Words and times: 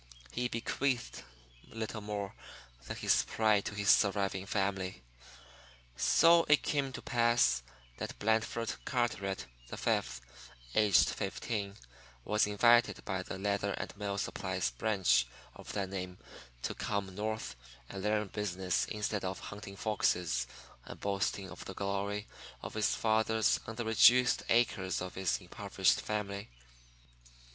He 0.31 0.47
bequeathed 0.47 1.21
little 1.67 2.01
more 2.01 2.33
than 2.87 2.95
his 2.97 3.21
pride 3.21 3.65
to 3.65 3.75
his 3.75 3.91
surviving 3.91 4.47
family. 4.47 5.03
So 5.95 6.43
it 6.49 6.63
came 6.63 6.91
to 6.93 7.03
pass 7.03 7.61
that 7.97 8.17
Blandford 8.17 8.83
Carteret, 8.83 9.45
the 9.67 9.77
Fifth, 9.77 10.21
aged 10.73 11.09
fifteen, 11.09 11.75
was 12.25 12.47
invited 12.47 13.05
by 13.05 13.21
the 13.21 13.37
leather 13.37 13.73
and 13.73 13.95
mill 13.95 14.17
supplies 14.17 14.71
branch 14.71 15.27
of 15.55 15.71
that 15.73 15.89
name 15.89 16.17
to 16.63 16.73
come 16.73 17.13
North 17.13 17.55
and 17.87 18.01
learn 18.01 18.29
business 18.29 18.85
instead 18.85 19.23
of 19.23 19.37
hunting 19.39 19.75
foxes 19.75 20.47
and 20.83 20.99
boasting 20.99 21.47
of 21.51 21.65
the 21.65 21.75
glory 21.75 22.25
of 22.63 22.73
his 22.73 22.95
fathers 22.95 23.59
on 23.67 23.75
the 23.75 23.85
reduced 23.85 24.41
acres 24.49 24.99
of 24.99 25.13
his 25.13 25.37
impoverished 25.39 26.01
family. 26.01 26.49